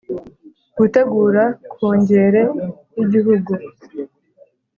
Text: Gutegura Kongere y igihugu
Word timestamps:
Gutegura 0.77 1.43
Kongere 1.73 2.41
y 2.95 2.99
igihugu 3.03 3.51